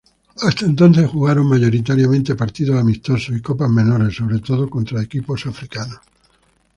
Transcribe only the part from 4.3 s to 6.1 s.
todo contra equipos africanos.